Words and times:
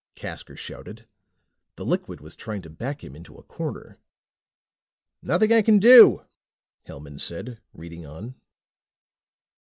Casker 0.15 0.57
shouted. 0.57 1.05
The 1.75 1.85
liquid 1.85 2.21
was 2.21 2.35
trying 2.35 2.63
to 2.63 2.71
back 2.71 3.03
him 3.03 3.15
into 3.15 3.35
a 3.37 3.43
corner. 3.43 3.99
"Nothing 5.21 5.53
I 5.53 5.61
can 5.61 5.77
do," 5.77 6.25
Hellman 6.87 7.19
said, 7.19 7.61
reading 7.71 8.03
on. 8.07 8.33